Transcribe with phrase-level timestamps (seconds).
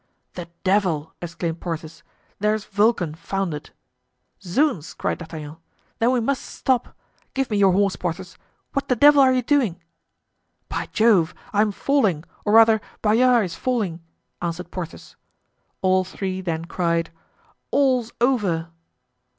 [0.33, 2.01] "The devil!" exclaimed Porthos;
[2.39, 3.69] "there's Vulcan foundered."
[4.41, 5.57] "Zounds!" cried D'Artagnan,
[5.99, 6.97] "then we must stop!
[7.35, 8.35] Give me your horse, Porthos.
[8.73, 9.79] What the devil are you doing?"
[10.69, 14.01] "By Jove, I am falling, or rather, Bayard is falling,"
[14.41, 15.17] answered Porthos.
[15.83, 17.11] All three then cried:
[17.71, 18.69] "All's over."